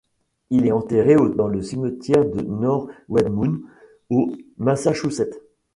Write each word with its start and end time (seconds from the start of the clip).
Il 0.49 0.65
est 0.65 0.71
enterré 0.71 1.15
dans 1.35 1.47
le 1.47 1.61
cimetière 1.61 2.25
de 2.25 2.41
North 2.41 2.89
Weymouth 3.07 3.61
au 4.09 4.31
Massachusetts. 4.57 5.39